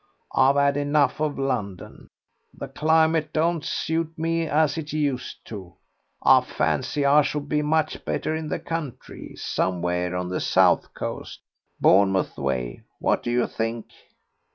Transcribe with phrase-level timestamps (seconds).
[0.33, 2.09] I've had enough of London,
[2.55, 5.75] the climate don't suit me as it used to.
[6.23, 11.41] I fancy I should be much better in the country, somewhere on the South Coast.
[11.79, 13.89] Bournemouth way, what do you think?"